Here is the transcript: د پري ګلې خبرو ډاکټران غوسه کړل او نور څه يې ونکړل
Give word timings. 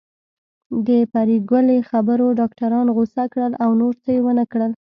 د 0.87 0.89
پري 1.11 1.37
ګلې 1.51 1.77
خبرو 1.89 2.27
ډاکټران 2.39 2.87
غوسه 2.95 3.23
کړل 3.33 3.53
او 3.63 3.69
نور 3.81 3.93
څه 4.03 4.09
يې 4.15 4.21
ونکړل 4.27 4.71